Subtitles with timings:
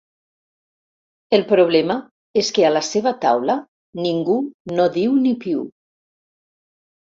[1.37, 1.97] El problema
[2.43, 3.59] és que a la seva taula
[4.09, 4.41] ningú
[4.77, 5.65] no diu ni piu.